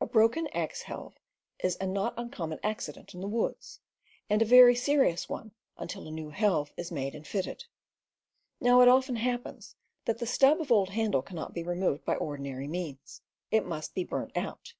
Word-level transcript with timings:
A 0.00 0.06
broken 0.06 0.48
axe 0.48 0.82
helve 0.82 1.14
is 1.60 1.76
a 1.80 1.86
not 1.86 2.14
uncommon 2.16 2.58
accident 2.64 3.14
in 3.14 3.20
the 3.20 3.28
woods, 3.28 3.78
and 4.28 4.42
a 4.42 4.44
very 4.44 4.74
serious 4.74 5.28
one 5.28 5.52
until 5.78 6.08
a 6.08 6.10
new 6.10 6.30
helve 6.32 6.72
is„.. 6.76 6.90
made 6.90 7.14
and 7.14 7.24
fitted. 7.24 7.66
Now 8.60 8.80
it 8.80 8.88
often 8.88 9.14
happens. 9.14 9.76
TT, 10.02 10.06
that 10.06 10.18
the 10.18 10.26
stub 10.26 10.60
of 10.60 10.72
old 10.72 10.88
handle 10.88 11.22
cannot 11.22 11.54
be 11.54 11.62
Ax6 11.62 11.66
Hclvcs 11.66 11.68
removed 11.68 12.04
by 12.04 12.16
ordinary 12.16 12.66
means: 12.66 13.22
it 13.52 13.64
must 13.64 13.94
be 13.94 14.02
burnt 14.02 14.36
out. 14.36 14.74